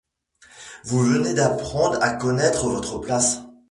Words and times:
Vous 0.83 0.97
venez 1.05 1.35
d’apprendre 1.35 2.01
à 2.01 2.13
connaître 2.15 2.67
votre 2.69 2.97
place. 2.97 3.41